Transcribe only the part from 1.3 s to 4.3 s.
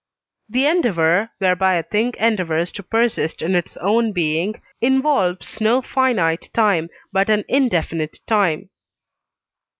whereby a thing endeavours to persist in its own